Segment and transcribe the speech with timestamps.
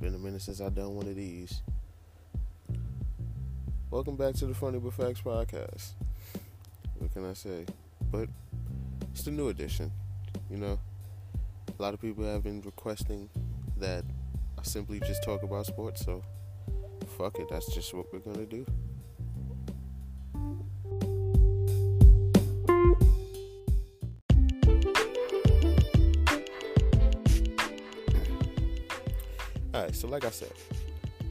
[0.00, 1.62] Been a minute since I've done one of these.
[3.90, 5.92] Welcome back to the Funny But Facts podcast.
[6.98, 7.64] What can I say?
[8.10, 8.28] But
[9.12, 9.92] it's the new edition.
[10.50, 10.78] You know,
[11.78, 13.30] a lot of people have been requesting
[13.78, 14.04] that
[14.58, 16.22] I simply just talk about sports, so
[17.16, 18.66] fuck it, that's just what we're gonna do.
[30.14, 30.52] Like I said,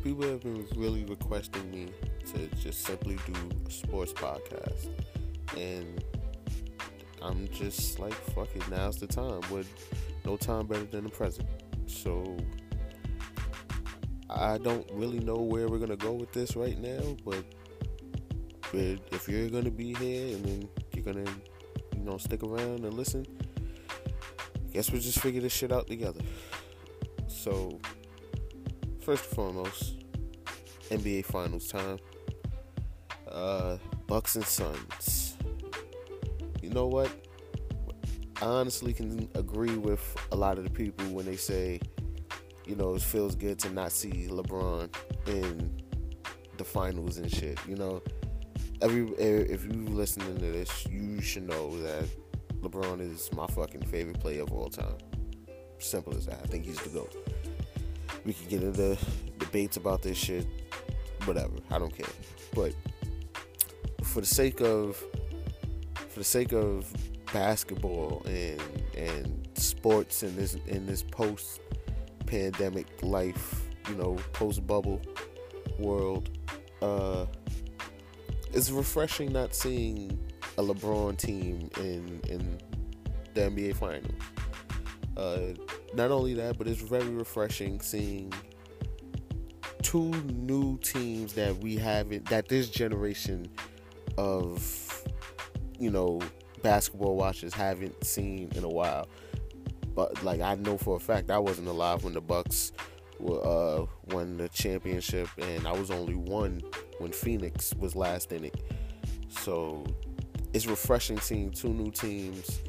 [0.04, 1.88] people have been really requesting me
[2.34, 3.34] to just simply do
[3.70, 4.90] sports podcast.
[5.58, 6.04] And
[7.22, 9.40] I'm just like, fuck it, now's the time.
[9.50, 9.70] With
[10.26, 11.48] no time better than the present.
[11.86, 12.36] So
[14.30, 17.46] I don't really know where we're gonna go with this right now, but
[18.74, 21.32] if you're gonna be here and then you're gonna,
[21.96, 23.26] you know, stick around and listen,
[23.90, 26.20] I guess we'll just figure this shit out together.
[27.30, 27.80] So
[29.04, 29.96] first and foremost,
[30.90, 31.98] NBA Finals time.
[33.30, 35.36] Uh, Bucks and Suns.
[36.62, 37.12] You know what?
[38.42, 40.02] I honestly can agree with
[40.32, 41.82] a lot of the people when they say,
[42.66, 44.94] you know, it feels good to not see LeBron
[45.28, 45.82] in
[46.58, 47.60] the finals and shit.
[47.68, 48.02] You know,
[48.82, 52.06] every if you listening to this, you should know that
[52.62, 54.98] LeBron is my fucking favorite player of all time.
[55.80, 56.40] Simple as that.
[56.42, 57.33] I think he's the GOAT
[58.26, 58.98] we can get into
[59.40, 60.48] debates about this shit.
[61.26, 62.08] Whatever, I don't care.
[62.54, 62.74] But
[64.04, 65.04] for the sake of
[66.10, 66.92] for the sake of
[67.34, 68.62] basketball and
[68.96, 71.62] and sports in this in this post
[72.26, 75.02] pandemic life, you know, post bubble
[75.80, 76.30] world,
[76.82, 77.26] uh,
[78.54, 80.20] it's refreshing not seeing
[80.58, 82.60] a LeBron team in in
[83.34, 84.12] the NBA Finals.
[85.16, 85.54] Uh,
[85.94, 88.34] not only that, but it's very refreshing seeing
[89.82, 93.48] two new teams that we haven't, that this generation
[94.18, 95.04] of,
[95.78, 96.20] you know,
[96.64, 99.08] basketball watchers haven't seen in a while.
[99.94, 102.72] But like I know for a fact, I wasn't alive when the Bucks
[103.20, 106.62] were, uh, won the championship, and I was only one
[106.98, 108.64] when Phoenix was last in it.
[109.30, 109.86] So
[110.54, 112.62] it's refreshing seeing two new teams,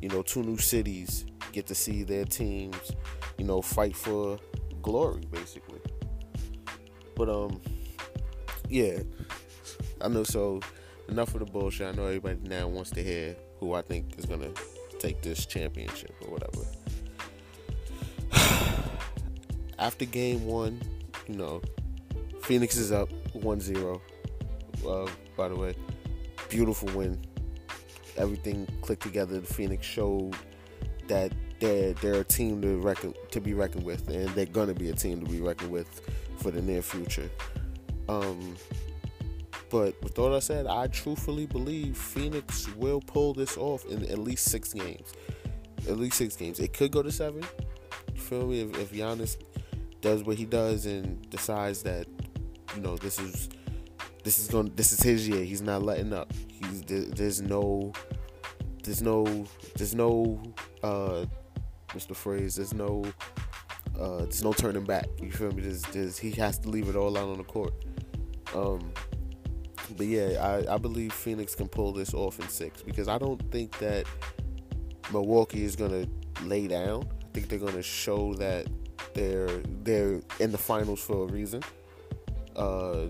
[0.00, 2.92] you know, two new cities get to see their teams,
[3.38, 4.38] you know, fight for
[4.80, 5.80] glory, basically.
[7.14, 7.60] But um,
[8.68, 8.98] yeah,
[10.00, 10.24] I know.
[10.24, 10.60] So
[11.08, 11.88] enough of the bullshit.
[11.88, 14.50] I know everybody now wants to hear who I think is gonna
[14.98, 16.64] take this championship or whatever.
[19.78, 20.80] After game one,
[21.28, 21.60] you know,
[22.42, 24.00] Phoenix is up 1-0.
[24.86, 25.74] Uh, by the way,
[26.48, 27.20] beautiful win.
[28.16, 29.40] Everything clicked together.
[29.40, 30.34] The Phoenix showed
[31.08, 34.90] that they're they're a team to reckon to be reckoned with, and they're gonna be
[34.90, 36.00] a team to be reckoned with
[36.38, 37.30] for the near future.
[38.08, 38.56] Um,
[39.70, 44.18] but with all I said, I truthfully believe Phoenix will pull this off in at
[44.18, 45.14] least six games.
[45.88, 46.58] At least six games.
[46.58, 47.44] It could go to seven.
[48.16, 48.60] Feel me?
[48.60, 49.36] If, if Giannis
[50.00, 52.06] does what he does and decides that
[52.74, 53.48] you know this is
[54.24, 55.44] this is going this is his year.
[55.44, 56.32] He's not letting up.
[56.48, 57.92] He's there, there's no
[58.82, 59.46] there's no
[59.76, 60.42] there's no
[60.82, 61.24] uh
[61.92, 62.14] Mr.
[62.14, 62.56] Phrase.
[62.56, 63.04] There's no,
[63.98, 65.06] uh, there's no turning back.
[65.20, 65.62] You feel me?
[65.62, 67.72] There's, there's, he has to leave it all out on the court.
[68.54, 68.92] Um,
[69.96, 73.40] but yeah, I, I believe Phoenix can pull this off in six because I don't
[73.50, 74.06] think that
[75.12, 76.06] Milwaukee is gonna
[76.44, 77.04] lay down.
[77.22, 78.66] I think they're gonna show that
[79.14, 81.62] they're they're in the finals for a reason.
[82.56, 83.06] Uh,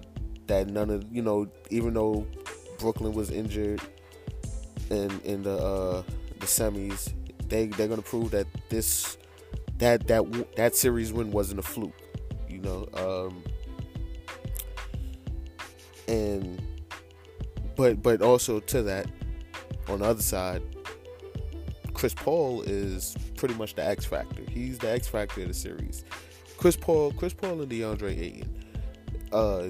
[0.46, 2.26] that none of you know, even though
[2.78, 3.80] Brooklyn was injured
[4.90, 6.02] in in the uh,
[6.40, 7.12] the semis,
[7.52, 9.18] they they're gonna prove that this
[9.76, 11.92] that that that series win wasn't a fluke,
[12.48, 12.88] you know.
[12.94, 13.44] Um,
[16.08, 16.62] and
[17.76, 19.06] but but also to that,
[19.88, 20.62] on the other side,
[21.92, 24.42] Chris Paul is pretty much the X factor.
[24.48, 26.04] He's the X factor of the series.
[26.56, 28.64] Chris Paul, Chris Paul, and DeAndre Ayton.
[29.30, 29.68] Uh,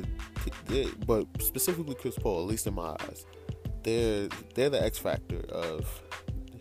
[1.07, 3.27] but specifically Chris Paul, at least in my eyes,
[3.83, 6.03] they're they're the X factor of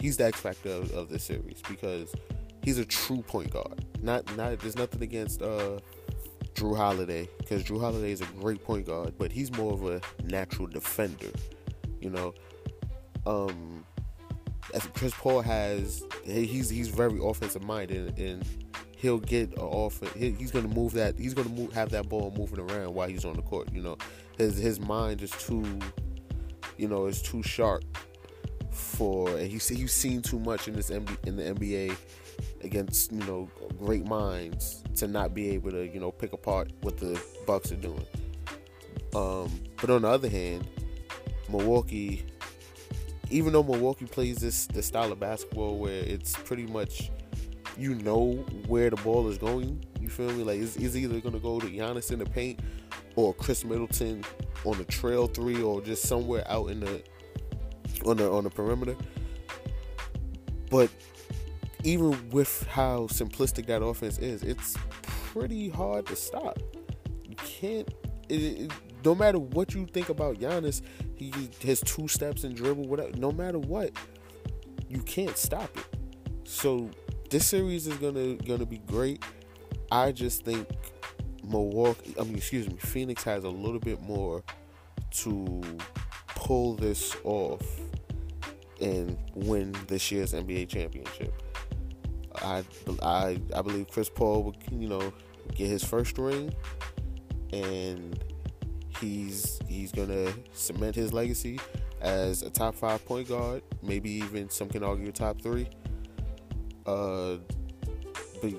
[0.01, 2.13] he's the X factor of, of this series because
[2.63, 3.85] he's a true point guard.
[4.01, 5.79] Not not there's nothing against uh,
[6.55, 10.01] Jrue Holiday because Jrue Holiday is a great point guard, but he's more of a
[10.23, 11.31] natural defender.
[12.01, 12.33] You know,
[13.27, 13.85] um,
[14.73, 18.43] as Chris Paul has, he's he's very offensive minded and
[18.97, 20.01] he'll get off.
[20.15, 21.17] He's gonna move that.
[21.17, 23.71] He's gonna move, have that ball moving around while he's on the court.
[23.71, 23.97] You know,
[24.37, 25.79] his his mind is too,
[26.77, 27.83] you know, is too sharp
[28.71, 31.95] for and he's he's seen too much in this in the NBA
[32.63, 36.97] against you know great minds to not be able to you know pick apart what
[36.97, 38.05] the Bucks are doing.
[39.13, 40.67] Um, but on the other hand,
[41.49, 42.25] Milwaukee,
[43.29, 47.11] even though Milwaukee plays this this style of basketball where it's pretty much
[47.77, 48.33] you know
[48.67, 49.83] where the ball is going.
[49.99, 50.43] You feel me?
[50.43, 52.59] Like it's, it's either gonna go to Giannis in the paint
[53.15, 54.23] or Khris Middleton
[54.65, 57.01] on the trail three or just somewhere out in the
[58.05, 58.95] on the on the perimeter.
[60.69, 60.89] But
[61.83, 66.59] even with how simplistic that offense is, it's pretty hard to stop.
[67.27, 67.89] You can't.
[68.29, 68.71] It, it,
[69.03, 70.81] no matter what you think about Giannis,
[71.15, 71.33] he
[71.63, 73.11] has two steps and dribble, whatever.
[73.17, 73.91] No matter what,
[74.87, 75.97] you can't stop it.
[76.43, 76.89] So
[77.29, 79.23] this series is gonna gonna be great.
[79.91, 80.67] I just think
[81.43, 84.43] Milwaukee, I mean, excuse me, Phoenix has a little bit more
[85.11, 85.61] to
[86.41, 87.61] pull this off
[88.81, 91.31] and win this year's NBA championship.
[92.35, 92.63] I,
[93.03, 95.13] I, I believe Chris Paul would, you know,
[95.53, 96.53] get his first ring,
[97.53, 98.19] and
[98.99, 101.59] he's he's gonna cement his legacy
[102.01, 105.67] as a top five point guard, maybe even some can argue top three.
[106.87, 107.37] Uh,
[108.41, 108.51] but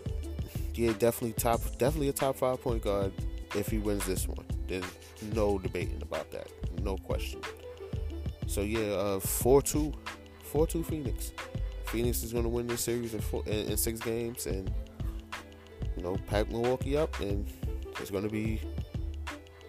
[0.75, 3.13] yeah, definitely top, definitely a top five point guard
[3.57, 4.47] if he wins this one.
[4.69, 4.85] There's
[5.35, 6.47] no debating about that,
[6.81, 7.41] no question.
[8.53, 9.95] So yeah, uh, four two,
[10.43, 11.33] four two Phoenix.
[11.87, 14.71] Phoenix is going to win this series in, four, in, in six games, and
[15.97, 17.51] you know, pack Milwaukee up, and
[17.99, 18.61] it's going to be,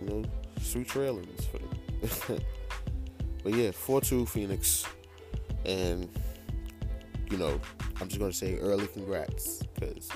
[0.01, 0.23] you know,
[0.61, 2.41] sweet trailings for them.
[3.45, 4.85] but yeah, four two Phoenix,
[5.63, 6.09] and
[7.31, 7.61] you know,
[8.01, 10.09] I'm just gonna say early congrats because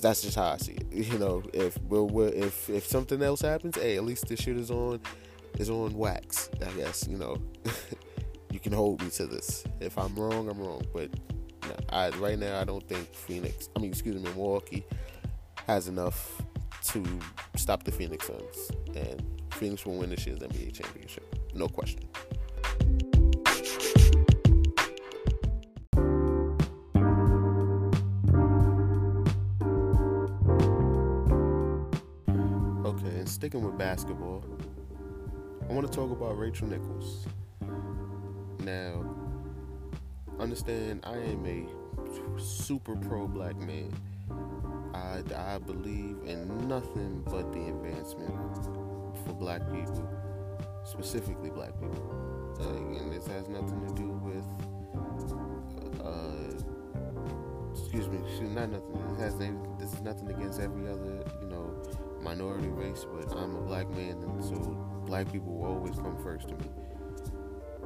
[0.00, 0.86] that's just how I see it.
[0.90, 5.00] You know, if if if something else happens, hey, at least this shit is on
[5.58, 6.50] is on wax.
[6.64, 7.36] I guess you know
[8.52, 9.64] you can hold me to this.
[9.80, 10.82] If I'm wrong, I'm wrong.
[10.92, 11.10] But
[11.90, 13.68] I, right now, I don't think Phoenix.
[13.76, 14.84] I mean, excuse me, Milwaukee
[15.66, 16.42] has enough
[16.88, 17.04] to
[17.56, 22.00] stop the Phoenix Suns, and Phoenix will win this year's NBA championship, no question.
[32.84, 34.44] Okay, and sticking with basketball,
[35.70, 37.28] I want to talk about Rachel Nichols.
[38.58, 39.04] Now,
[40.40, 43.92] understand I am a super pro black man.
[44.92, 48.34] I, I believe in nothing but the advancement
[49.24, 50.10] for black people,
[50.82, 52.56] specifically black people.
[52.60, 54.44] Uh, and this has nothing to do with,
[56.04, 56.50] uh,
[57.72, 58.18] excuse me,
[58.48, 59.08] not nothing.
[59.10, 59.36] This has
[59.78, 61.49] this is nothing against every other, you know,
[62.30, 64.54] minority race, but I'm a black man, and so
[65.04, 66.70] black people will always come first to me.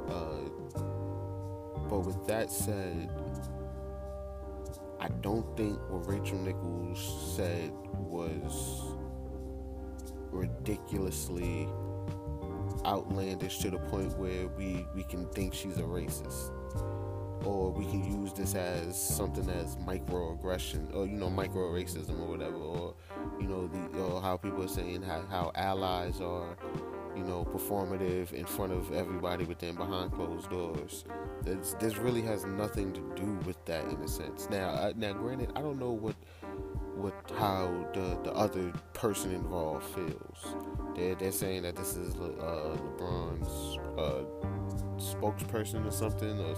[0.07, 0.81] Uh,
[1.89, 3.09] but with that said,
[4.99, 8.83] I don't think what Rachel Nichols said was
[10.29, 11.67] ridiculously
[12.85, 16.51] outlandish to the point where we, we can think she's a racist
[17.45, 22.27] or we can use this as something as microaggression or you know micro racism or
[22.27, 22.93] whatever or
[23.39, 26.55] you know the how people are saying how, how allies are
[27.15, 31.05] you know performative in front of everybody but then behind closed doors
[31.43, 35.13] this, this really has nothing to do with that in a sense now uh, now
[35.13, 36.15] granted i don't know what
[36.95, 40.55] what how the the other person involved feels
[40.95, 44.23] they're, they're saying that this is uh, lebron's uh,
[44.97, 46.55] spokesperson or something or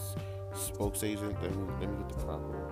[0.57, 1.41] spokesagent.
[1.41, 2.69] Let me, let me get the proper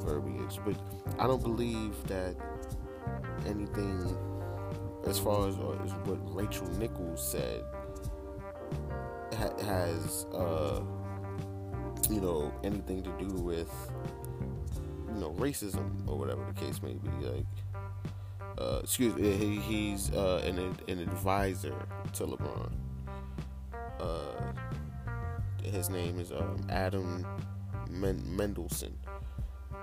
[0.00, 0.58] verbiage.
[0.64, 0.76] But
[1.18, 2.34] I don't believe that
[3.46, 4.16] anything,
[5.06, 7.62] as far as, uh, as what Rachel Nichols said,
[9.36, 10.80] ha- has uh,
[12.10, 13.70] you know anything to do with
[15.08, 17.10] you know racism or whatever the case may be.
[17.26, 17.46] Like,
[18.58, 20.58] uh, excuse me, he, he's uh, an
[20.88, 21.74] an advisor
[22.14, 22.72] to LeBron.
[24.00, 24.52] Uh,
[25.62, 27.24] his name is um, Adam
[27.90, 28.96] Men- Mendelsohn.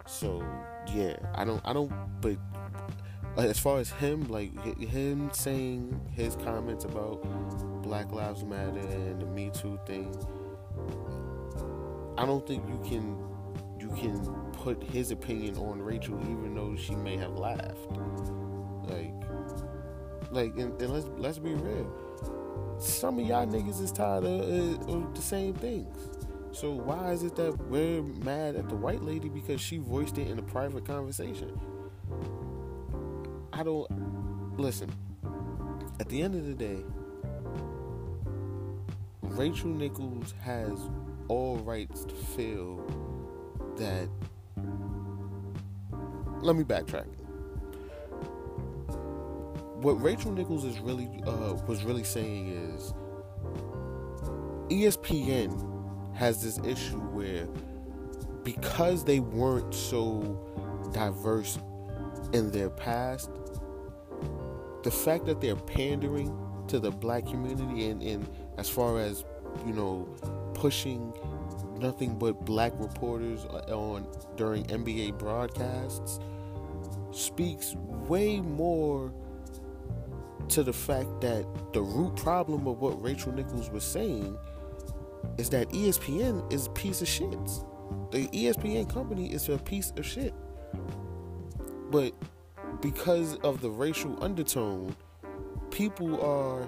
[0.05, 0.43] So
[0.93, 2.37] yeah, I don't, I don't, but
[3.37, 7.21] as far as him, like him saying his comments about
[7.83, 10.15] Black Lives Matter and the Me Too thing,
[12.17, 13.17] I don't think you can,
[13.79, 14.19] you can
[14.53, 17.91] put his opinion on Rachel, even though she may have laughed.
[18.83, 19.13] Like,
[20.31, 22.09] like, and, and let's let's be real
[22.79, 26.09] some of y'all niggas is tired of, uh, of, the same things.
[26.51, 30.27] So why is it that we're mad at the white lady because she voiced it
[30.27, 31.59] in a private conversation?
[33.59, 34.89] I don't listen.
[35.99, 36.81] At the end of the day,
[39.21, 40.79] Rachel Nichols has
[41.27, 42.77] all rights to feel
[43.75, 44.07] that
[46.39, 47.07] let me backtrack.
[49.81, 52.93] What Rachel Nichols is really uh, was really saying is
[54.69, 57.45] ESPN has this issue where
[58.45, 61.59] because they weren't so diverse
[62.31, 63.31] in their past,
[64.83, 66.35] the fact that they're pandering
[66.67, 69.25] to the black community and, and as far as
[69.65, 70.07] you know
[70.53, 71.13] pushing
[71.79, 74.05] nothing but black reporters on
[74.35, 76.19] during NBA broadcasts
[77.11, 79.11] speaks way more
[80.49, 84.37] to the fact that the root problem of what Rachel Nichols was saying
[85.37, 87.31] is that ESPN is a piece of shit.
[88.11, 90.33] The ESPN company is a piece of shit.
[91.91, 92.13] But
[92.81, 94.95] because of the racial undertone,
[95.71, 96.67] people are,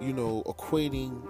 [0.00, 1.22] you know, equating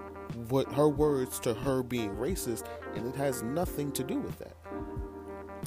[0.49, 4.57] what her words to her being racist, and it has nothing to do with that.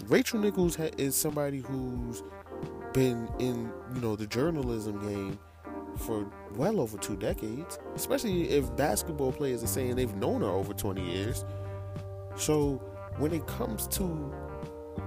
[0.08, 2.24] Rachel Nichols ha- is somebody who's
[2.94, 5.40] been in, you know, the journalism game
[5.98, 10.74] for well over two decades, especially if basketball players are saying they've known her over
[10.74, 11.46] 20 years.
[12.36, 12.82] So
[13.18, 14.34] when it comes to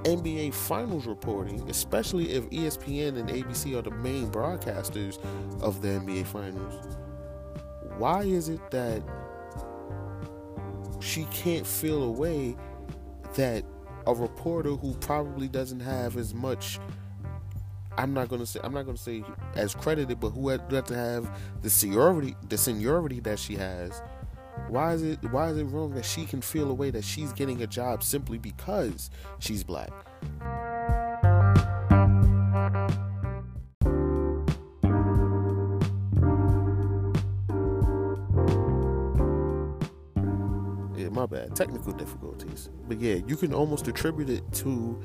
[0.04, 5.18] NBA Finals reporting, especially if ESPN and ABC are the main broadcasters
[5.60, 6.96] of the NBA Finals,
[7.98, 9.02] why is it that
[11.00, 12.56] she can't feel a way
[13.34, 13.64] that
[14.06, 16.78] a reporter who probably doesn't have as much
[17.98, 19.24] I'm not gonna say I'm not gonna say
[19.54, 24.02] as credited, but who had, to have the seniority the seniority that she has.
[24.68, 27.32] Why is it why is it wrong that she can feel a way that she's
[27.32, 29.90] getting a job simply because she's black?
[40.96, 41.54] Yeah, my bad.
[41.54, 42.70] Technical difficulties.
[42.88, 45.00] But yeah, you can almost attribute it to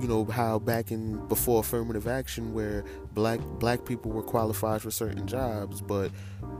[0.00, 4.90] you know how back in before affirmative action where black black people were qualified for
[4.90, 6.10] certain jobs but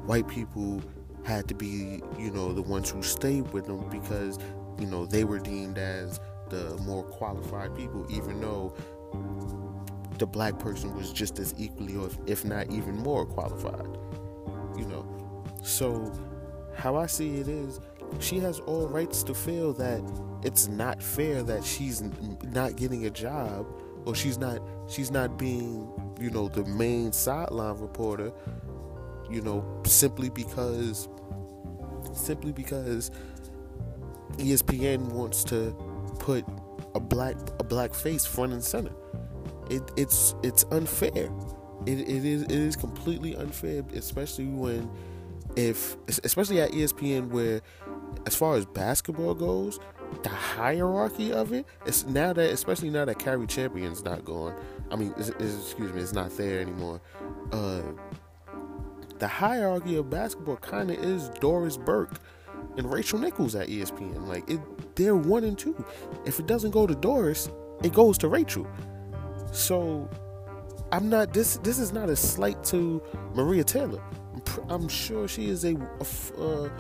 [0.05, 0.83] white people
[1.31, 4.39] had to be you know the ones who stayed with them because
[4.81, 6.19] you know they were deemed as
[6.49, 8.75] the more qualified people even though
[10.19, 13.97] the black person was just as equally or if, not even more qualified
[14.77, 15.07] you know.
[15.63, 16.13] So
[16.75, 17.81] how i see it is
[18.19, 20.03] she has all rights to feel that
[20.43, 22.03] it's not fair that she's
[22.53, 23.67] not getting a job
[24.05, 28.33] or she's not she's not being you know the main sideline reporter
[29.31, 31.09] you know simply because
[32.13, 33.11] simply because
[34.37, 35.75] ESPN wants to
[36.19, 36.45] put
[36.95, 38.93] a black a black face front and center.
[39.69, 41.31] It, it's it's unfair.
[41.87, 44.91] It, it is it is completely unfair especially when
[45.57, 47.63] if especially at ESPN where
[48.27, 49.79] as far as basketball goes
[50.23, 54.55] the hierarchy of it it's now that especially now that Cari Champion's not gone.
[54.91, 57.01] I mean it's, it's, excuse me it's not there anymore.
[57.53, 57.83] Uh,
[59.21, 62.19] the hierarchy of basketball kind of is Doris Burke
[62.77, 64.61] and Rachel Nichols at ESPN like it
[64.97, 65.83] they're one and two
[66.27, 67.51] if it doesn't go to Doris
[67.85, 68.67] it goes to Rachel
[69.53, 70.09] so
[70.93, 73.03] I'm not this this is not a slight to
[73.35, 74.03] Maria Taylor
[74.69, 75.77] I'm, sure she is a,
[76.39, 76.71] a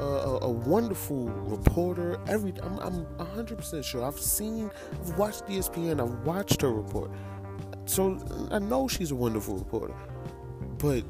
[0.00, 2.18] uh, a, a, wonderful reporter.
[2.26, 4.02] Every I'm, I'm 100% sure.
[4.02, 6.00] I've seen, I've watched ESPN.
[6.00, 7.10] I've watched her report,
[7.84, 8.18] so
[8.50, 9.94] I know she's a wonderful reporter.
[10.78, 11.04] But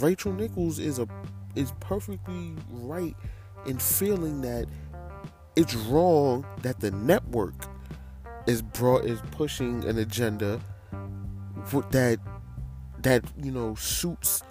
[0.00, 1.08] Rachel Nichols is a
[1.54, 3.16] is perfectly right
[3.66, 4.66] in feeling that
[5.56, 7.54] it's wrong that the network
[8.46, 10.60] is brought is pushing an agenda
[11.90, 12.18] that
[13.00, 14.42] that you know suits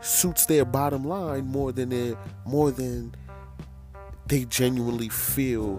[0.00, 3.14] suits their bottom line more than their more than
[4.26, 5.76] they genuinely feel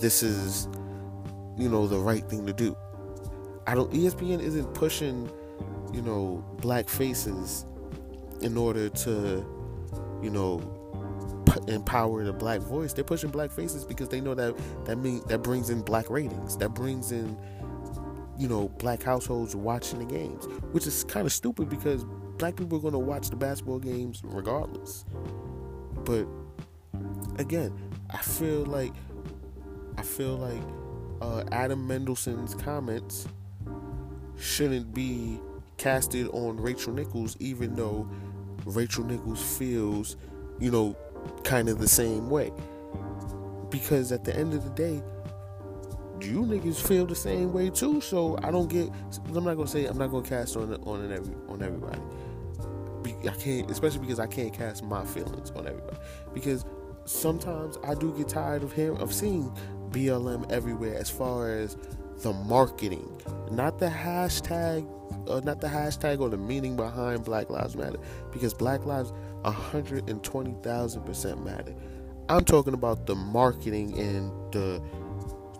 [0.00, 0.68] this is,
[1.58, 2.76] you know, the right thing to do.
[3.66, 3.90] I don't.
[3.92, 5.30] ESPN isn't pushing,
[5.92, 7.66] you know, black faces
[8.42, 9.44] in order to,
[10.22, 10.80] you know,
[11.68, 12.92] empower the black voice.
[12.92, 16.56] They're pushing black faces because they know that that mean that brings in black ratings.
[16.58, 17.36] That brings in,
[18.38, 22.04] you know, black households watching the games, which is kind of stupid because
[22.38, 25.04] black people are going to watch the basketball games regardless.
[26.04, 26.26] But
[27.38, 27.72] again,
[28.10, 28.92] I feel like
[29.96, 30.62] I feel like
[31.20, 33.28] uh, Adam Mendelsohn's comments
[34.38, 35.38] shouldn't be
[35.76, 38.08] casted on Rachel Nichols, even though
[38.64, 40.16] Rachel Nichols feels,
[40.58, 40.96] you know,
[41.44, 42.52] kind of the same way.
[43.70, 45.02] Because at the end of the day,
[46.20, 48.00] you niggas feel the same way too.
[48.00, 48.90] So I don't get.
[49.28, 49.86] I'm not gonna say.
[49.86, 52.00] I'm not gonna cast on on every on everybody.
[53.28, 55.96] I can't, especially because I can't cast my feelings on everybody.
[56.34, 56.64] Because
[57.04, 59.50] sometimes I do get tired of hearing of seeing
[59.90, 61.76] BLM everywhere as far as
[62.18, 64.86] the marketing, not the hashtag,
[65.30, 67.98] uh, not the hashtag or the meaning behind Black Lives Matter,
[68.32, 71.74] because Black Lives 120,000 percent matter.
[72.28, 74.82] I'm talking about the marketing and the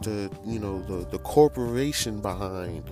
[0.03, 2.85] the you know the the corporation behind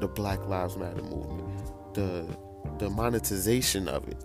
[0.00, 2.26] the Black Lives Matter movement, the
[2.78, 4.16] the monetization of it.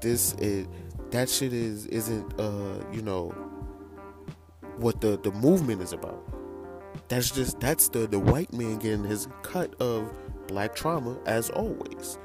[0.00, 0.66] This is
[1.10, 3.30] that shit is isn't uh you know
[4.78, 6.22] what the the movement is about.
[7.08, 10.12] That's just that's the the white man getting his cut of
[10.48, 12.18] black trauma as always.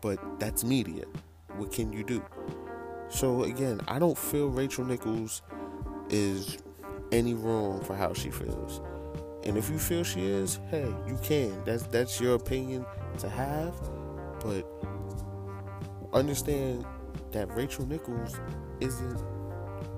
[0.00, 1.04] But that's media.
[1.56, 2.22] What can you do?
[3.08, 5.42] So again, I don't feel Rachel Nichols
[6.10, 6.58] is
[7.12, 8.80] any wrong for how she feels.
[9.44, 11.62] And if you feel she is, hey, you can.
[11.64, 12.84] That's that's your opinion
[13.18, 13.74] to have,
[14.40, 14.66] but
[16.12, 16.84] understand
[17.32, 18.40] that Rachel Nichols
[18.80, 19.20] isn't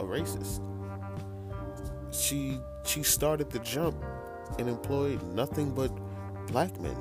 [0.00, 0.60] a racist.
[2.12, 3.96] She she started the jump
[4.58, 5.90] and employed nothing but
[6.48, 6.96] black men.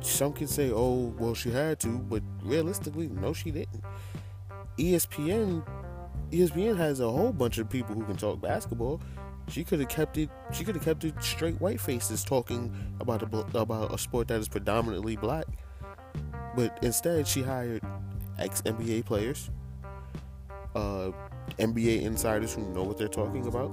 [0.00, 3.82] Some can say, "Oh, well, she had to," but realistically, no, she didn't.
[4.78, 5.64] ESPN,
[6.30, 9.00] ESPN has a whole bunch of people who can talk basketball.
[9.48, 10.28] She could have kept it.
[10.52, 14.40] She could have kept it straight white faces talking about a about a sport that
[14.40, 15.46] is predominantly black.
[16.56, 17.82] But instead, she hired
[18.38, 19.50] ex NBA players,
[20.74, 21.12] uh,
[21.58, 23.70] NBA insiders who know what they're talking about.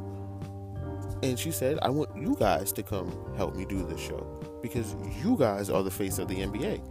[1.24, 4.28] And she said, I want you guys to come help me do this show
[4.62, 6.82] because you guys are the face of the NBA.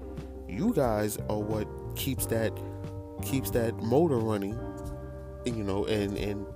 [0.49, 2.53] You guys are what keeps that
[3.23, 4.59] keeps that motor running,
[5.45, 6.47] you know, and and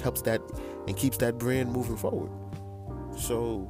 [0.00, 0.40] helps that
[0.86, 2.30] and keeps that brand moving forward.
[3.18, 3.68] So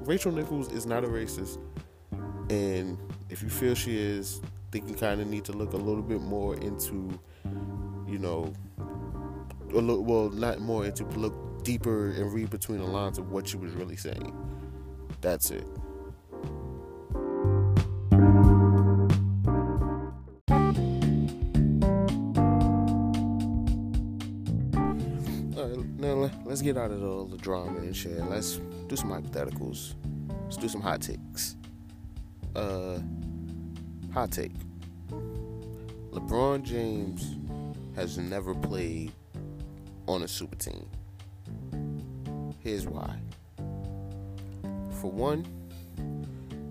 [0.00, 1.58] Rachel Nichols is not a racist,
[2.50, 2.98] and
[3.30, 4.40] if you feel she is,
[4.72, 7.18] think you kind of need to look a little bit more into,
[8.06, 8.52] you know,
[9.70, 11.34] a little, well, not more into, look
[11.68, 14.34] deeper and read between the lines of what she was really saying.
[15.20, 15.66] That's it.
[26.46, 28.18] let's get out of all the drama and shit.
[28.30, 29.94] Let's do some hypotheticals.
[30.44, 31.54] Let's do some hot takes.
[32.56, 32.98] Uh,
[34.14, 34.54] hot take.
[36.12, 37.36] LeBron James
[37.94, 39.12] has never played
[40.06, 40.88] on a super team.
[42.68, 43.18] Here's why.
[45.00, 45.46] For one,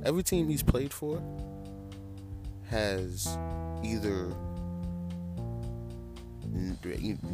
[0.05, 1.19] every team he's played for
[2.69, 3.36] has
[3.83, 4.31] either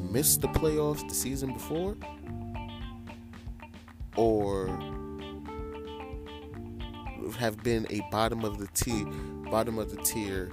[0.10, 1.98] missed the playoffs the season before
[4.16, 4.68] or
[7.38, 9.06] have been a bottom of the tier
[9.52, 10.50] bottom of the tier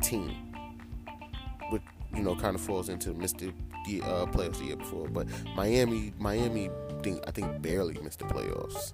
[0.00, 0.30] team
[1.70, 1.82] which
[2.14, 3.48] you know kind of falls into missed the
[4.02, 6.70] uh, playoffs the year before but Miami Miami
[7.02, 8.92] think I think barely missed the playoffs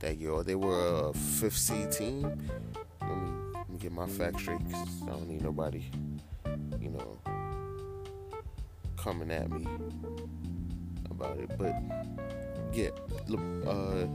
[0.00, 2.22] that year they were a fifth seed team
[3.00, 5.84] let me, let me get my facts straight because I don't need nobody
[6.80, 7.18] you know
[9.04, 9.66] coming at me
[11.10, 11.50] about it.
[11.58, 11.74] But
[12.72, 12.88] yeah,
[13.68, 14.06] uh,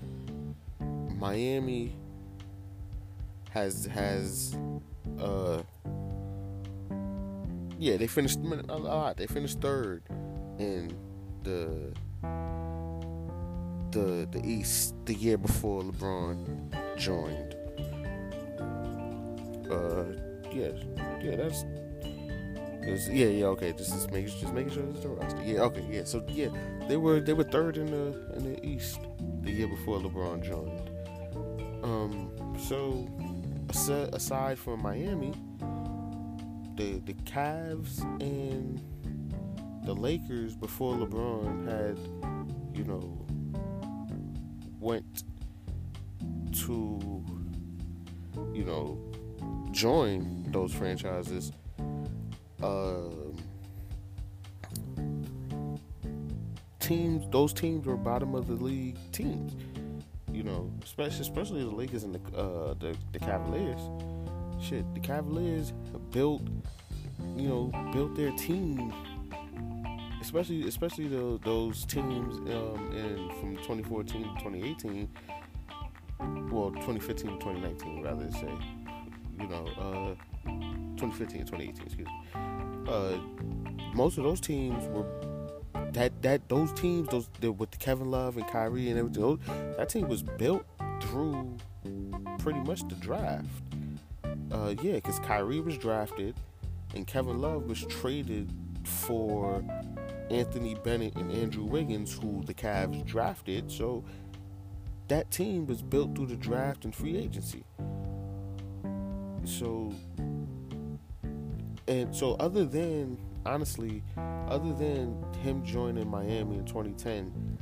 [1.15, 1.95] Miami
[3.51, 4.55] has has
[5.19, 5.61] uh
[7.77, 9.17] yeah they finished a lot.
[9.17, 10.03] They finished third
[10.57, 10.95] in
[11.43, 11.93] the
[13.91, 17.55] the the East the year before LeBron joined.
[19.69, 20.05] Uh,
[20.51, 20.71] yeah,
[21.21, 21.63] yeah, that's
[23.07, 23.73] yeah, yeah, okay.
[23.73, 25.41] Just, making just making sure it's the roster.
[25.43, 26.03] Yeah, okay, yeah.
[26.05, 26.49] So yeah,
[26.87, 28.99] they were they were third in the in the East
[29.41, 30.89] the year before LeBron joined.
[31.83, 33.07] Um, so
[34.13, 35.33] aside from Miami,
[36.75, 38.81] the the Cavs and
[39.85, 41.97] the Lakers before LeBron had,
[42.77, 43.25] you know,
[44.79, 45.23] went
[46.53, 47.23] to,
[48.53, 48.97] you know,
[49.71, 51.51] join those franchises
[52.61, 53.37] um,
[56.79, 59.55] teams, those teams were bottom of the league teams.
[60.31, 63.81] You know, especially especially the Lakers and the uh, the, the Cavaliers.
[64.61, 65.73] Shit, the Cavaliers
[66.11, 66.41] built,
[67.35, 68.93] you know, built their team.
[70.29, 75.09] Especially, especially the, those teams um, in from 2014 to 2018.
[76.51, 78.53] Well, 2015 to 2019, rather say.
[79.39, 80.49] You know, uh,
[80.97, 81.85] 2015 and 2018.
[81.85, 82.39] Excuse me
[82.89, 83.17] uh,
[83.93, 85.05] most of those teams were
[85.91, 89.21] that that those teams those with Kevin Love and Kyrie and everything.
[89.21, 89.39] Those,
[89.77, 90.65] that team was built
[91.01, 91.57] through
[92.39, 93.45] pretty much the draft.
[94.51, 96.35] Uh, yeah, because Kyrie was drafted
[96.95, 98.51] and Kevin Love was traded
[98.83, 99.63] for
[100.29, 103.71] Anthony Bennett and Andrew Wiggins, who the Cavs drafted.
[103.71, 104.03] So
[105.07, 107.63] that team was built through the draft and free agency.
[109.43, 109.93] So,
[111.87, 114.03] and so other than honestly,
[114.47, 117.57] other than him joining Miami in 2010,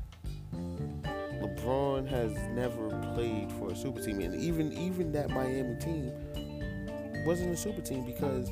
[1.41, 6.11] LeBron has never played for a super team, and even even that Miami team
[7.25, 8.51] wasn't a super team because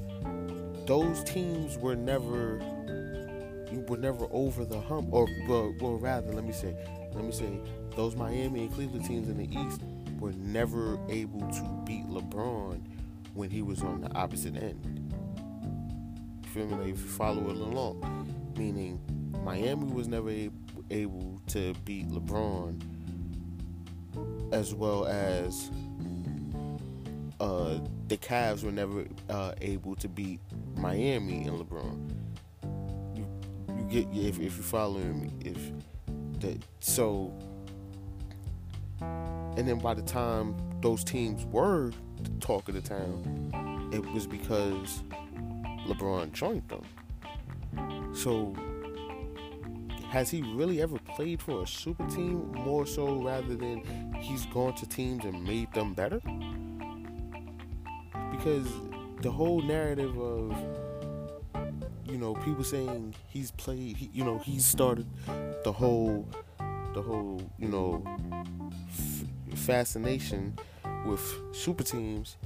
[0.86, 2.60] those teams were never
[3.88, 6.75] were never over the hump, or well, rather, let me say,
[7.13, 7.60] let me say,
[7.95, 9.82] those Miami and Cleveland teams in the East
[10.19, 12.82] were never able to beat LeBron
[13.34, 14.80] when he was on the opposite end.
[16.43, 16.75] You feel me?
[16.75, 18.99] Like if you follow it along, meaning
[19.43, 20.32] Miami was never
[20.89, 22.82] able to beat LeBron
[24.51, 25.69] as well as
[27.39, 30.39] uh, the Cavs were never uh, able to beat
[30.75, 32.25] Miami and LeBron.
[33.89, 35.71] Get if, if you're following me, if
[36.41, 37.34] that so,
[39.02, 44.26] and then by the time those teams were the talk of the town, it was
[44.28, 45.04] because
[45.88, 46.84] LeBron joined them.
[48.13, 48.56] So,
[50.10, 53.84] has he really ever played for a super team more so rather than
[54.19, 56.21] he's gone to teams and made them better?
[58.32, 58.67] Because
[59.21, 60.56] the whole narrative of
[62.06, 65.08] you know people saying he's played he, you know he started
[65.63, 66.28] the whole
[66.94, 68.04] the whole you know
[68.89, 70.58] f- fascination
[71.06, 72.38] with super teams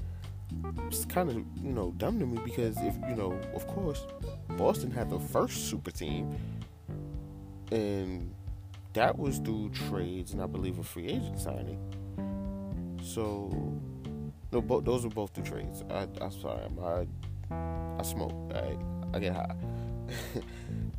[0.88, 4.06] it's kind of you know dumb to me because if you know of course
[4.58, 6.36] Boston had the first super team
[7.72, 8.34] and
[8.94, 11.80] that was through trades and I believe a free agent signing
[13.04, 13.50] so
[14.52, 15.84] no, both those were both through trades.
[15.90, 17.06] I, I'm sorry, I,
[18.00, 18.34] I smoke.
[18.56, 18.76] I,
[19.14, 19.56] I get high.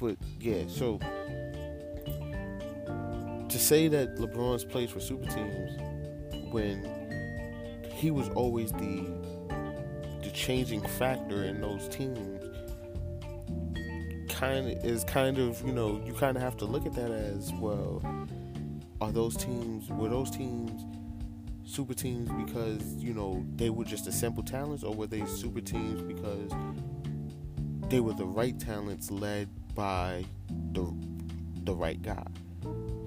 [0.01, 0.99] but yeah, so
[3.49, 5.73] to say that LeBron's plays for super teams
[6.53, 6.89] when
[7.93, 9.07] he was always the
[10.23, 12.45] the changing factor in those teams
[14.29, 17.11] kind of is kind of you know you kind of have to look at that
[17.11, 18.03] as well
[19.01, 20.85] are those teams were those teams
[21.71, 25.61] super teams because you know they were just a simple talents, or were they super
[25.61, 26.51] teams because
[27.91, 30.25] they were the right talents led by
[30.73, 30.95] the
[31.65, 32.27] the right guy?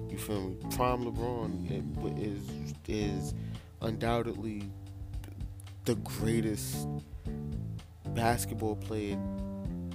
[0.08, 0.56] You feel me?
[0.76, 3.34] Prime LeBron is is
[3.82, 4.62] undoubtedly
[5.84, 6.86] the greatest
[8.08, 9.18] basketball player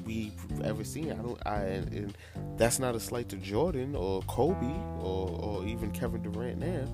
[0.05, 1.11] we've ever seen.
[1.11, 1.47] I don't.
[1.47, 2.17] I and
[2.57, 6.87] that's not a slight to Jordan or Kobe or or even Kevin Durant now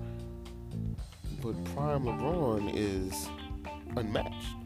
[1.46, 3.30] but prime LeBron is
[3.96, 4.65] unmatched.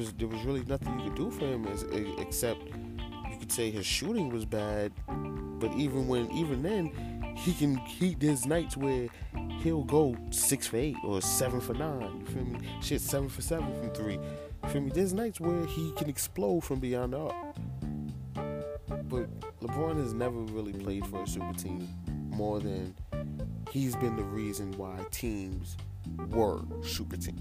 [0.00, 1.82] There was, there was really nothing you could do for him as,
[2.18, 2.62] except
[3.30, 4.92] you could say his shooting was bad.
[5.06, 7.76] But even when, even then, he can.
[7.76, 9.08] He there's nights where
[9.62, 12.20] he'll go six for eight or seven for nine.
[12.20, 12.66] You feel me?
[12.80, 14.14] Shit, seven for seven from three.
[14.14, 14.90] You feel me?
[14.90, 17.56] There's nights where he can explode from beyond the arc.
[19.10, 19.28] But
[19.60, 21.86] LeBron has never really played for a super team
[22.30, 22.94] more than
[23.70, 25.76] he's been the reason why teams
[26.30, 27.39] were super teams.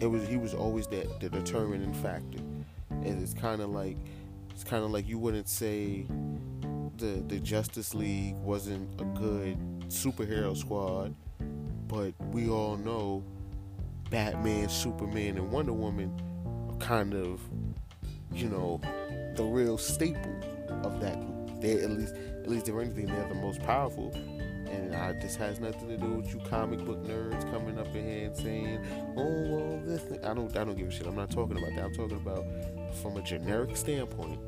[0.00, 2.38] It was he was always that the determining factor,
[2.90, 3.96] and it's kind of like
[4.50, 6.06] it's kind of like you wouldn't say
[6.98, 9.58] the the Justice League wasn't a good
[9.88, 11.14] superhero squad,
[11.88, 13.24] but we all know
[14.10, 16.12] Batman, Superman, and Wonder Woman
[16.70, 17.40] are kind of
[18.32, 18.80] you know
[19.34, 20.40] the real staple
[20.84, 21.60] of that group.
[21.60, 24.12] They at least at least if anything they're the most powerful
[24.70, 28.06] and I, this has nothing to do with you comic book nerds coming up in
[28.06, 30.24] here and saying, "Oh, well, this." Thing.
[30.24, 30.54] I don't.
[30.56, 31.06] I don't give a shit.
[31.06, 31.84] I'm not talking about that.
[31.84, 32.44] I'm talking about
[33.02, 34.40] from a generic standpoint.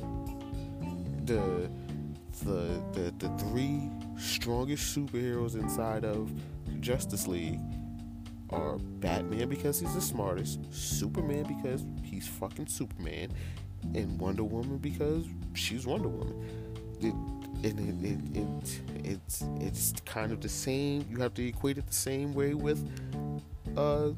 [1.26, 1.70] The
[2.44, 6.30] the the the three strongest superheroes inside of
[6.80, 7.60] Justice League
[8.50, 13.32] are Batman because he's the smartest, Superman because he's fucking Superman,
[13.94, 16.34] and Wonder Woman because she's Wonder Woman.
[17.00, 17.14] It,
[17.64, 21.06] and it, it, it, it's it's kind of the same.
[21.10, 22.78] You have to equate it the same way with
[23.76, 24.10] uh,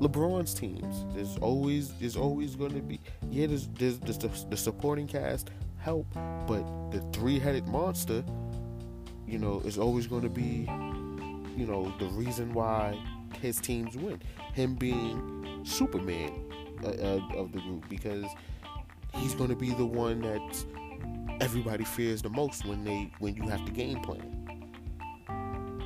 [0.00, 1.04] LeBron's teams.
[1.14, 3.00] There's always there's always going to be
[3.30, 3.46] yeah.
[3.46, 6.06] There's, there's, there's the, the supporting cast help,
[6.46, 8.22] but the three-headed monster,
[9.26, 10.68] you know, is always going to be,
[11.56, 12.96] you know, the reason why
[13.40, 14.20] his teams win.
[14.54, 16.32] Him being Superman
[16.84, 18.26] uh, uh, of the group because
[19.14, 20.66] he's going to be the one that's
[21.40, 24.38] everybody fears the most when they when you have to game plan.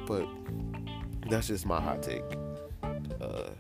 [0.07, 0.27] But
[1.31, 2.23] that's just my hot take.
[3.21, 3.51] Uh,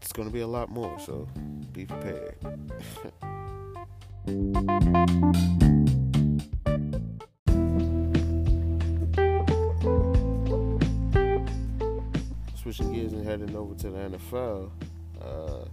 [0.00, 1.26] it's gonna be a lot more, so
[1.72, 2.36] be prepared.
[12.60, 14.70] Switching gears and heading over to the NFL,
[15.22, 15.64] uh,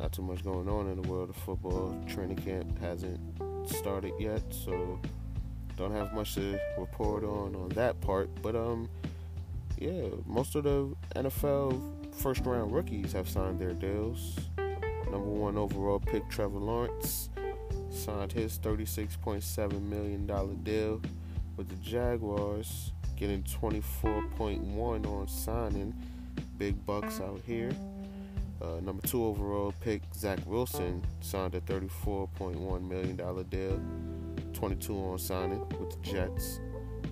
[0.00, 1.96] not too much going on in the world of football.
[2.08, 3.20] Training camp hasn't
[3.68, 5.00] started yet, so
[5.76, 8.30] don't have much to report on on that part.
[8.42, 8.88] But um,
[9.78, 14.36] yeah, most of the NFL first round rookies have signed their deals.
[14.56, 17.30] Number one overall pick Trevor Lawrence
[17.90, 20.26] signed his $36.7 million
[20.62, 21.00] deal
[21.56, 25.94] with the Jaguars, getting 24.1 on signing.
[26.58, 27.70] Big bucks out here.
[28.60, 33.16] Uh, number two overall pick Zach Wilson signed a $34.1 million
[33.48, 33.80] deal,
[34.54, 36.60] 22 on signing with the Jets.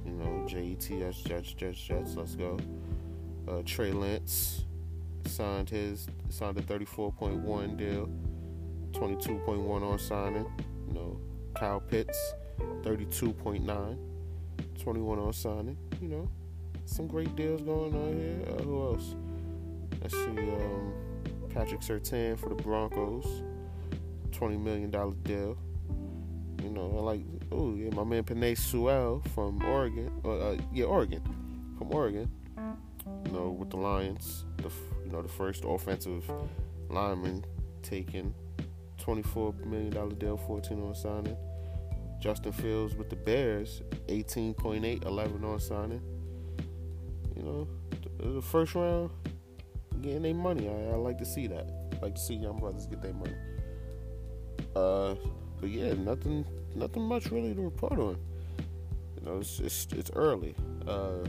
[0.07, 0.89] You know, Jets,
[1.23, 2.17] Jets, Jets, Jets.
[2.17, 2.59] Let's go.
[3.47, 4.65] Uh, Trey Lance
[5.27, 8.09] signed his signed a 34.1 deal,
[8.93, 10.47] 22.1 on signing.
[10.89, 11.21] You know,
[11.55, 12.35] Kyle Pitts,
[12.83, 13.99] 32.9,
[14.79, 15.77] 21 on signing.
[16.01, 16.29] You know,
[16.87, 18.55] some great deals going on here.
[18.55, 19.15] Uh, who else?
[20.01, 20.29] Let's see.
[20.29, 21.04] Um,
[21.55, 23.43] Patrick Surtain for the Broncos,
[24.33, 25.57] $20 million deal.
[26.61, 27.21] You know, I like,
[27.53, 30.11] oh, yeah, my man Penei Sewell from Oregon.
[30.25, 31.23] Uh, uh, yeah, Oregon.
[31.79, 32.29] From Oregon.
[33.27, 34.47] You know, with the Lions.
[34.57, 34.71] The,
[35.05, 36.29] you know, the first offensive
[36.89, 37.45] lineman
[37.83, 38.35] taken.
[38.99, 41.37] $24 million deal, 14 on signing.
[42.21, 46.03] Justin Fields with the Bears, 18.8, 11 on signing.
[47.37, 47.69] You know,
[48.19, 49.11] the first round,
[50.05, 50.69] getting their money.
[50.69, 51.67] I, I, like to see that.
[51.93, 53.35] I like to see young brothers get their money.
[54.77, 55.15] Uh,
[55.61, 58.19] but yeah, nothing, nothing much really to report on.
[59.17, 60.55] You know, it's it's, it's early.
[60.87, 61.25] Uh,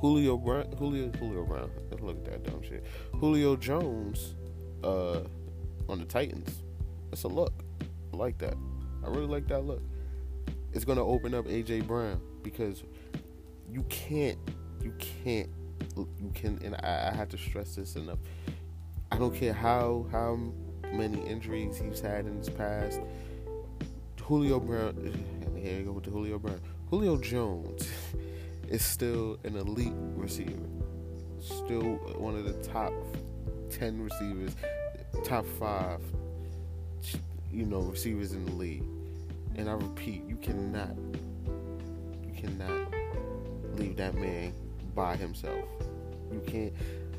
[0.00, 1.70] Julio Brown, Julio Julio Brown.
[2.00, 2.84] Look at that dumb shit.
[3.14, 4.34] Julio Jones,
[4.84, 5.20] uh,
[5.88, 6.62] on the Titans.
[7.12, 7.52] It's a look.
[8.12, 8.54] I like that.
[9.04, 9.82] I really like that look.
[10.72, 12.84] It's gonna open up AJ Brown because
[13.70, 14.38] you can't,
[14.82, 15.48] you can't
[15.96, 18.18] you can, and I, I have to stress this enough.
[19.10, 20.38] I don't care how how
[20.92, 23.00] many injuries he's had in his past.
[24.22, 26.60] Julio Brown, here you go with the Julio Brown.
[26.90, 27.88] Julio Jones
[28.68, 30.68] is still an elite receiver.
[31.40, 32.92] Still one of the top
[33.70, 34.56] ten receivers,
[35.24, 36.00] top five,
[37.52, 38.84] you know, receivers in the league.
[39.56, 40.94] And I repeat, you cannot,
[42.24, 42.92] you cannot
[43.76, 44.52] leave that man
[44.94, 45.64] by himself.
[46.32, 46.72] You can't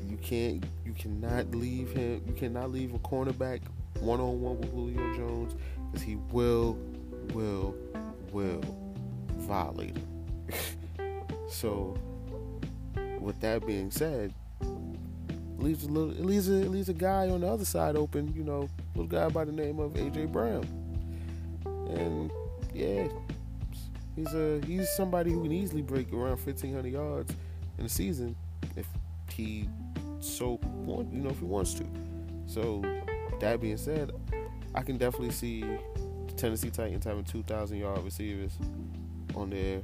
[0.08, 3.60] you can't you cannot leave him you cannot leave a cornerback
[4.00, 5.54] one on one with Julio Jones
[5.86, 6.78] because he will
[7.34, 7.74] will
[8.32, 8.62] will
[9.36, 10.06] violate him.
[11.48, 11.96] so
[13.20, 14.32] with that being said,
[15.58, 18.68] leaves a little leaves a leaves a guy on the other side open, you know,
[18.94, 20.66] a little guy by the name of AJ Brown.
[21.64, 22.30] And
[22.72, 23.08] yeah,
[24.14, 27.34] he's a he's somebody who can easily break around fifteen hundred yards
[27.78, 28.36] in a season
[29.38, 29.68] he
[30.20, 31.86] so want, you know, if he wants to.
[32.46, 32.82] So
[33.40, 34.10] that being said,
[34.74, 38.58] I can definitely see the Tennessee Titans having 2,000 yard receivers
[39.34, 39.80] on their,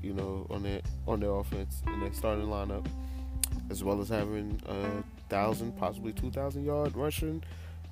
[0.00, 2.86] you know, on their on their offense in their starting lineup,
[3.68, 7.42] as well as having a thousand, possibly 2,000 yard rushing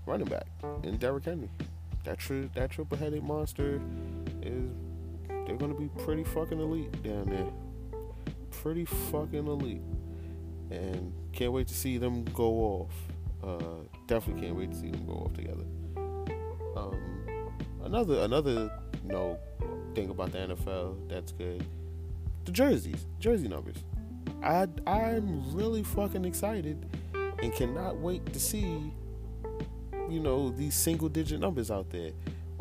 [0.07, 0.47] running back
[0.85, 1.51] in Derrick Henry.
[2.05, 3.81] That tri- that triple headed monster
[4.41, 4.71] is
[5.47, 7.51] they're gonna be pretty fucking elite down there
[8.53, 9.83] pretty fucking elite,
[10.71, 12.93] and can't wait to see them go off.
[13.43, 15.65] Uh, definitely can't wait to see them go off together.
[16.77, 16.99] Um,
[17.85, 18.71] another another
[19.05, 19.39] you know
[19.95, 21.65] thing about the NFL that's good,
[22.45, 23.77] the jerseys, jersey numbers.
[24.43, 28.93] I I'm really fucking excited and cannot wait to see
[30.09, 32.13] you know these single digit numbers out there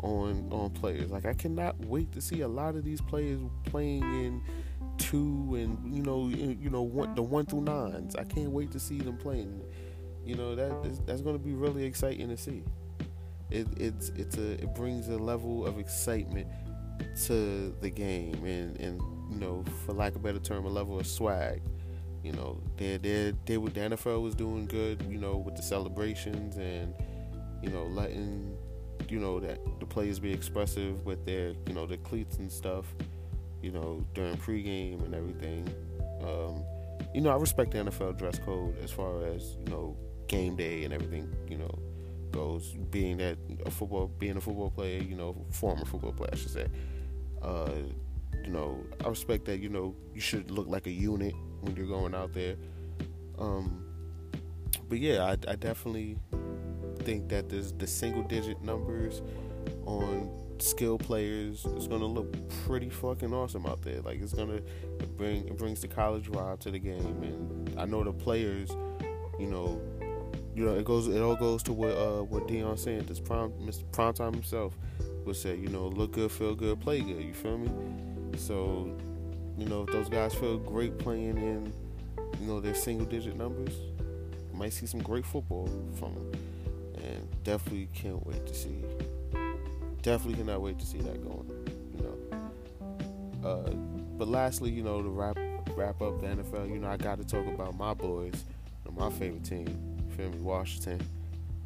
[0.02, 1.10] on on players.
[1.10, 4.42] Like I cannot wait to see a lot of these players playing in
[5.12, 8.16] two and you know you know one, the one through nines.
[8.16, 9.62] I can't wait to see them playing.
[10.24, 12.64] You know that is, that's going to be really exciting to see.
[13.50, 16.48] It it's it's a it brings a level of excitement
[17.26, 20.98] to the game and and you know for lack of a better term a level
[20.98, 21.60] of swag.
[22.24, 25.02] You know they they they the NFL was doing good.
[25.10, 26.94] You know with the celebrations and
[27.62, 28.56] you know letting
[29.10, 32.86] you know that the players be expressive with their you know the cleats and stuff
[33.62, 35.68] you know, during pregame and everything.
[36.22, 36.62] Um,
[37.14, 39.96] you know, I respect the NFL dress code as far as you know
[40.28, 41.34] game day and everything.
[41.48, 41.78] You know,
[42.32, 42.74] goes.
[42.90, 46.50] Being that a football, being a football player, you know, former football player, I should
[46.50, 46.66] say.
[47.42, 47.70] Uh,
[48.44, 49.60] you know, I respect that.
[49.60, 52.56] You know, you should look like a unit when you're going out there.
[53.38, 53.84] Um,
[54.88, 56.18] but yeah, I, I definitely
[57.00, 59.22] think that there's the single digit numbers
[59.86, 60.30] on
[60.62, 61.66] skill players.
[61.76, 64.00] It's gonna look pretty fucking awesome out there.
[64.00, 64.60] Like it's gonna
[65.16, 68.70] bring it brings the college vibe to the game, and I know the players.
[69.38, 69.80] You know,
[70.54, 71.08] you know it goes.
[71.08, 73.84] It all goes to what uh, what Deion Sanders, prime Mr.
[73.90, 74.76] Primetime himself,
[75.24, 75.56] would say.
[75.56, 77.22] You know, look good, feel good, play good.
[77.22, 77.70] You feel me?
[78.38, 78.96] So,
[79.58, 81.72] you know, if those guys feel great playing in,
[82.40, 83.74] you know, their single digit numbers,
[84.54, 85.66] might see some great football
[85.98, 86.32] from them,
[86.96, 88.82] and definitely can't wait to see
[90.02, 91.48] definitely cannot wait to see that going.
[91.96, 93.48] You know.
[93.48, 93.70] Uh,
[94.18, 95.38] but lastly, you know, to wrap
[95.76, 98.44] wrap up the NFL, you know, I got to talk about my boys,
[98.84, 99.66] you know, my favorite team.
[100.16, 100.38] Feel me?
[100.38, 101.00] Washington.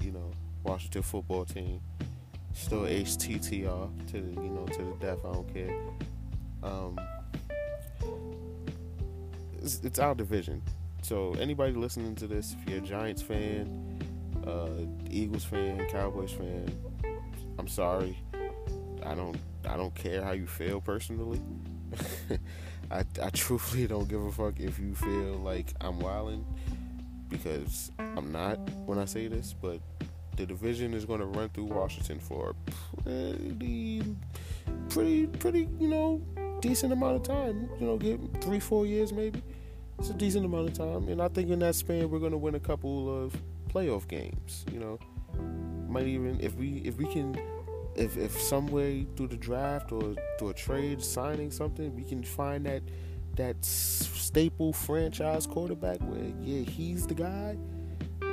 [0.00, 0.30] You know,
[0.62, 1.80] Washington football team.
[2.52, 5.18] Still HTTR to the you know to the death.
[5.24, 5.78] I don't care.
[6.62, 6.98] Um,
[9.62, 10.62] it's, it's our division.
[11.02, 14.00] So anybody listening to this, if you're a Giants fan,
[14.46, 14.70] uh,
[15.10, 16.66] Eagles fan, Cowboys fan,
[17.58, 18.16] I'm sorry.
[19.04, 19.36] I don't
[19.68, 21.40] I don't care how you feel personally.
[22.90, 26.46] I, I truthfully don't give a fuck if you feel like I'm wilding
[27.28, 28.56] because I'm not
[28.86, 29.80] when I say this, but
[30.36, 32.54] the division is going to run through Washington for
[33.02, 34.02] pretty,
[34.90, 36.22] pretty, pretty, you know,
[36.60, 37.68] decent amount of time.
[37.80, 39.42] You know, get three, four years maybe.
[39.98, 42.38] It's a decent amount of time, and I think in that span we're going to
[42.38, 43.34] win a couple of
[43.72, 44.66] playoff games.
[44.70, 44.98] You know,
[45.88, 47.34] might even if we if we can
[47.96, 52.22] if if some way through the draft or through a trade signing something we can
[52.22, 52.82] find that
[53.36, 57.56] that staple franchise quarterback where yeah he's the guy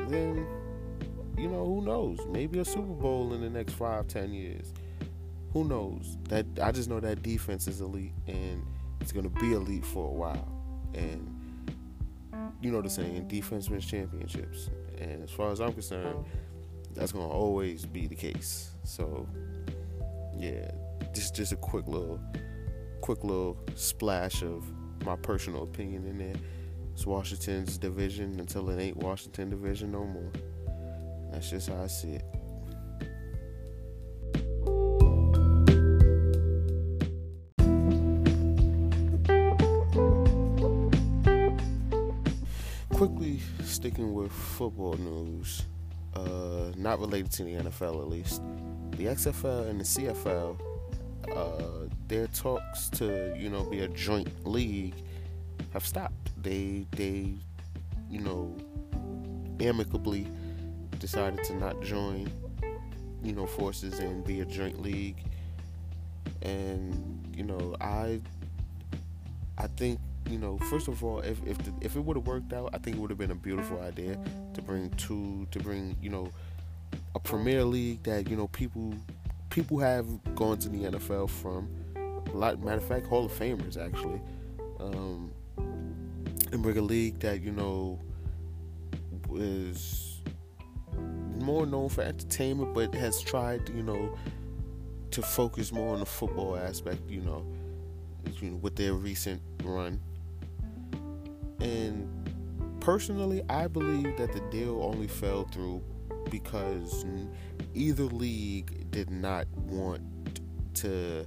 [0.08, 0.46] then
[1.38, 2.20] you know who knows?
[2.30, 4.74] Maybe a super bowl in the next five ten years.
[5.52, 6.18] Who knows?
[6.30, 8.66] That i just know that defense is elite and
[9.02, 10.48] it's to be elite for a while.
[10.94, 11.30] And
[12.62, 14.70] you know the saying defense wins championships.
[15.00, 16.26] And as far as i'm concerned
[16.94, 18.70] that's going to always be the case.
[18.84, 19.28] So
[20.44, 20.72] yeah,
[21.14, 22.20] just just a quick little,
[23.00, 24.66] quick little splash of
[25.06, 26.36] my personal opinion in there.
[26.94, 30.32] It's Washington's division until it ain't Washington division no more.
[31.32, 32.26] That's just how I see it.
[42.90, 45.64] Quickly sticking with football news,
[46.16, 48.42] uh, not related to the NFL at least
[48.98, 50.60] the XFL and the CFL,
[51.36, 54.96] uh, their talks to you know be a joint league
[55.72, 56.32] have stopped.
[56.42, 57.34] They they
[58.10, 58.56] you know
[59.60, 60.28] amicably
[61.00, 62.32] decided to not join
[63.24, 65.18] you know forces and be a joint league.
[66.42, 68.22] And you know I
[69.58, 70.00] I think
[70.30, 72.78] you know first of all if if the, if it would have worked out, I
[72.78, 74.18] think it would have been a beautiful idea
[74.54, 76.32] to bring two to bring you know
[77.16, 78.94] a Premier League that you know people
[79.50, 81.70] people have gone to the NFL from.
[81.96, 84.22] A lot, matter of fact, Hall of Famers actually.
[84.80, 88.00] Um, and bring a league that you know
[89.36, 90.22] is
[91.40, 94.18] more known for entertainment, but has tried you know
[95.12, 97.02] to focus more on the football aspect.
[97.08, 97.46] You know,
[98.62, 100.00] with their recent run.
[101.60, 102.23] And
[102.84, 105.82] personally, I believe that the deal only fell through
[106.30, 107.06] because
[107.74, 110.02] either league did not want
[110.76, 111.26] to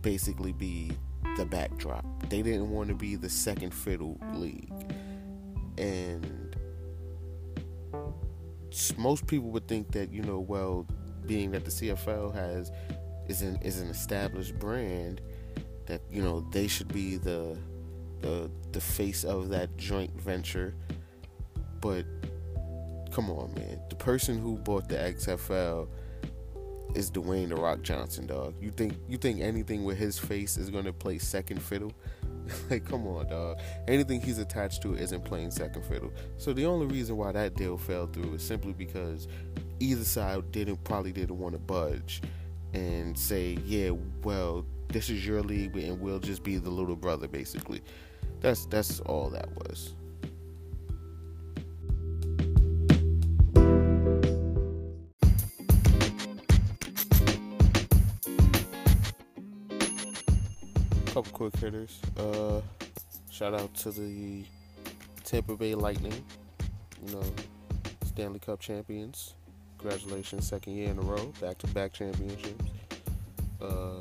[0.00, 0.90] basically be
[1.36, 2.04] the backdrop.
[2.30, 4.72] They didn't want to be the second fiddle league.
[5.76, 6.56] And
[8.96, 10.86] most people would think that, you know, well,
[11.26, 12.72] being that the CFL has
[13.28, 15.20] is an is an established brand
[15.86, 17.58] that, you know, they should be the
[18.22, 20.74] the the face of that joint venture.
[21.80, 22.04] But
[23.12, 23.80] come on, man.
[23.88, 25.88] The person who bought the XFL
[26.94, 28.54] is Dwayne the Rock Johnson, dog.
[28.60, 31.92] You think you think anything with his face is gonna play second fiddle?
[32.70, 33.58] like, come on, dog.
[33.86, 36.12] Anything he's attached to isn't playing second fiddle.
[36.36, 39.28] So the only reason why that deal fell through is simply because
[39.78, 42.22] either side didn't probably didn't want to budge
[42.72, 43.90] and say, yeah,
[44.22, 47.80] well, this is your league, and we'll just be the little brother, basically.
[48.40, 49.94] That's that's all that was.
[61.12, 62.00] couple quick hitters.
[62.16, 62.60] Uh,
[63.30, 64.44] shout out to the
[65.24, 66.24] Tampa Bay Lightning,
[67.04, 67.22] you know,
[68.04, 69.34] Stanley Cup champions.
[69.78, 72.64] Congratulations, second year in a row, back-to-back championships.
[73.60, 74.00] Uh,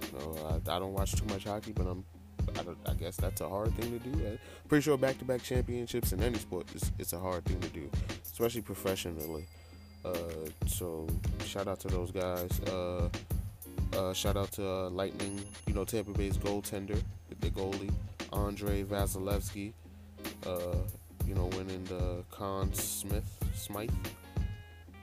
[0.00, 0.36] you know,
[0.66, 2.04] I, I, don't watch too much hockey, but I'm,
[2.56, 4.26] I, I, guess that's a hard thing to do.
[4.26, 4.38] I'm
[4.68, 7.90] pretty sure back-to-back championships in any sport is it's a hard thing to do,
[8.24, 9.46] especially professionally.
[10.04, 10.12] Uh,
[10.66, 11.06] so
[11.44, 12.60] shout out to those guys.
[12.60, 13.08] Uh,
[13.92, 17.00] Uh, shout out to uh, Lightning, you know, Tampa Bay's goaltender,
[17.40, 17.92] the goalie,
[18.32, 19.72] Andrei Vasilevskiy.
[20.44, 20.82] Uh,
[21.26, 23.24] you know, winning the Conn Smith
[23.54, 23.90] Smythe.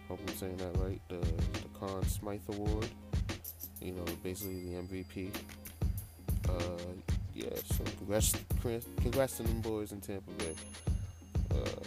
[0.07, 1.01] Hope I'm saying that right.
[1.09, 2.87] The the Conn Smythe Award.
[3.81, 5.31] You know, basically the MVP.
[6.49, 7.49] Uh, yeah.
[7.65, 8.36] So congrats,
[9.01, 10.55] congrats to them boys in Tampa Bay.
[11.51, 11.84] Uh,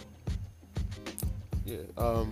[1.65, 1.77] yeah.
[1.97, 2.29] Um.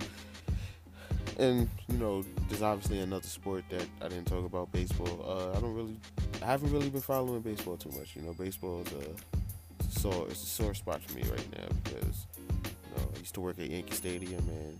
[1.38, 5.22] And you know, there's obviously another sport that I didn't talk about, baseball.
[5.26, 5.96] Uh, I don't really,
[6.42, 8.16] I haven't really been following baseball too much.
[8.16, 12.26] You know, baseball is a sore, it's a sore spot for me right now because
[12.36, 14.78] you know I used to work at Yankee Stadium and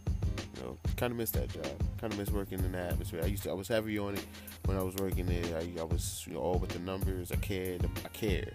[0.63, 1.67] know kind of miss that job.
[2.01, 3.21] Kind of miss working in the atmosphere.
[3.23, 4.27] I used to, I was heavy on it
[4.65, 5.59] when I was working there.
[5.59, 7.33] I, I was you know, all with the numbers.
[7.33, 7.89] I cared.
[8.05, 8.55] I cared.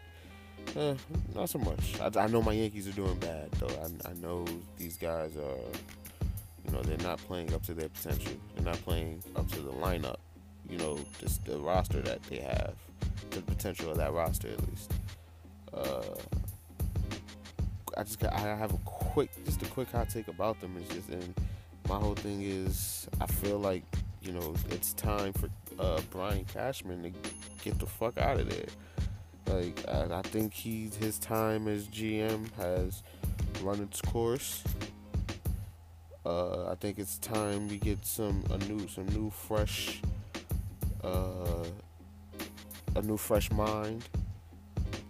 [0.77, 0.93] Uh,
[1.33, 1.99] not so much.
[1.99, 3.67] I, I know my Yankees are doing bad though.
[3.67, 4.45] I, I know
[4.77, 5.77] these guys are
[6.65, 8.33] you know, they're not playing up to their potential.
[8.55, 10.17] They're not playing up to the lineup.
[10.69, 12.75] You know, just the roster that they have,
[13.31, 14.93] the potential of that roster at least.
[15.73, 16.15] Uh,
[17.97, 20.77] I just got, I have a quick, just a quick hot take about them.
[20.77, 21.33] Is just, and
[21.91, 23.83] my whole thing is, I feel like
[24.21, 27.11] you know it's time for uh, Brian Cashman to
[27.65, 28.71] get the fuck out of there.
[29.53, 33.03] Like I, I think he his time as GM has
[33.61, 34.63] run its course.
[36.25, 40.01] Uh, I think it's time we get some a new some new fresh
[41.03, 41.65] uh,
[42.95, 44.07] a new fresh mind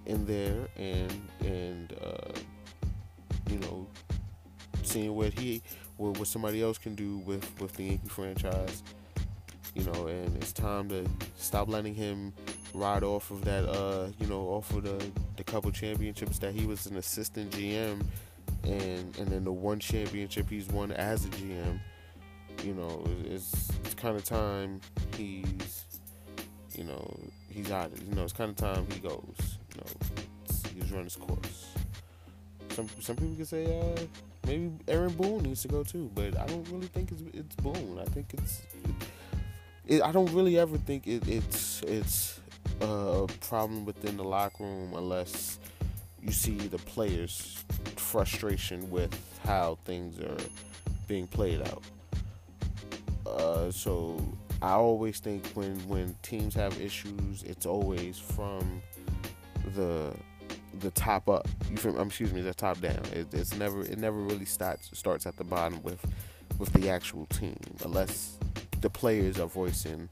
[0.07, 2.34] in there and and uh,
[3.51, 3.86] you know
[4.82, 5.61] seeing what he
[6.02, 8.84] what, what somebody else can do with with the Yankee franchise
[9.76, 11.06] you know and it's time to
[11.38, 12.34] stop letting him
[12.74, 16.66] ride off of that uh you know off of the the couple championships that he
[16.66, 18.02] was an assistant GM
[18.64, 21.80] and and then the one championship he's won as a GM,
[22.64, 24.82] you know, it's it's kind of time
[25.18, 25.86] he's,
[26.76, 27.91] you know, he's out.
[28.08, 29.58] You know, it's kind of time he goes.
[29.74, 30.16] You know,
[30.76, 31.70] he's run his course.
[32.70, 34.02] Some some people can say uh,
[34.45, 37.99] maybe Aaron Boone needs to go too, but I don't really think it's it's Boone.
[37.99, 38.61] I think it's.
[39.87, 42.39] It, I don't really ever think it, it's it's
[42.81, 45.59] a problem within the locker room unless
[46.21, 47.63] you see the players'
[47.95, 50.37] frustration with how things are
[51.07, 51.83] being played out.
[53.25, 54.17] Uh, so
[54.61, 58.81] I always think when when teams have issues, it's always from
[59.75, 60.13] the
[60.82, 61.47] the top up.
[61.69, 63.01] You from um, excuse me, the top down.
[63.13, 66.05] It, it's never it never really starts starts at the bottom with
[66.57, 68.38] with the actual team, unless
[68.82, 70.09] the players are voicing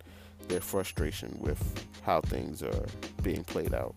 [0.47, 2.85] their frustration with how things are
[3.21, 3.95] being played out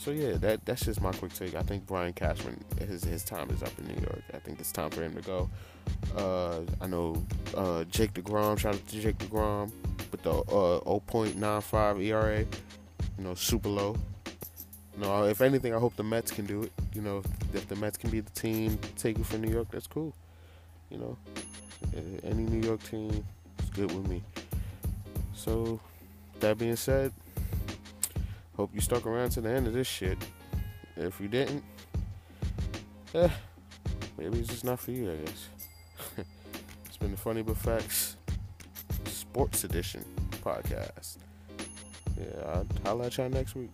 [0.00, 1.54] so yeah, that that's just my quick take.
[1.54, 4.22] I think Brian Cashman his his time is up in New York.
[4.32, 5.50] I think it's time for him to go.
[6.16, 7.22] Uh, I know
[7.54, 8.58] uh, Jake DeGrom.
[8.58, 9.70] Shout out to Jake DeGrom
[10.10, 12.38] with the uh, 0.95 ERA.
[12.38, 13.94] You know, super low.
[14.98, 16.72] Know, if anything, I hope the Mets can do it.
[16.92, 17.22] You know,
[17.54, 20.12] if the Mets can be the team take it for New York, that's cool.
[20.90, 21.16] You know,
[22.22, 23.24] any New York team
[23.62, 24.22] is good with me.
[25.34, 25.80] So,
[26.40, 27.12] that being said.
[28.56, 30.18] Hope you stuck around to the end of this shit.
[30.94, 31.64] If you didn't,
[33.14, 33.30] eh,
[34.18, 35.48] maybe it's just not for you, I guess.
[36.84, 38.16] it's been the Funny But Facts
[39.06, 40.04] Sports Edition
[40.42, 41.16] podcast.
[42.18, 43.70] Yeah, I'll, let y'all next week.